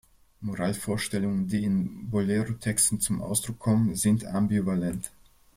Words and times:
Moralvorstellungen, 0.39 1.45
die 1.47 1.63
in 1.63 2.09
Bolero-Texten 2.09 2.99
zum 3.01 3.21
Ausdruck 3.21 3.59
kommen, 3.59 3.95
sind 3.95 4.25
ambivalent. 4.25 5.11